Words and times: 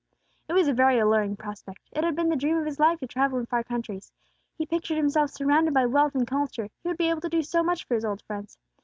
It 0.49 0.53
was 0.53 0.67
a 0.67 0.73
very 0.73 0.97
alluring 0.97 1.35
prospect; 1.35 1.87
it 1.91 2.03
had 2.03 2.15
been 2.15 2.29
the 2.29 2.35
dream 2.35 2.57
of 2.57 2.65
his 2.65 2.79
life 2.79 2.97
to 3.01 3.07
travel 3.07 3.37
in 3.37 3.45
far 3.45 3.63
countries. 3.63 4.11
He 4.57 4.65
pictured 4.65 4.97
himself 4.97 5.29
surrounded 5.29 5.75
by 5.75 5.85
wealth 5.85 6.15
and 6.15 6.25
culture; 6.25 6.69
he 6.81 6.87
would 6.87 6.97
be 6.97 7.11
able 7.11 7.21
to 7.21 7.29
do 7.29 7.43
so 7.43 7.61
much 7.61 7.83
for 7.85 7.93
his 7.93 8.03
old 8.05 8.23
friends. 8.23 8.57